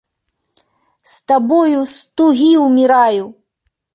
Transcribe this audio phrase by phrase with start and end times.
[1.11, 3.23] З табою з тугі ўміраю!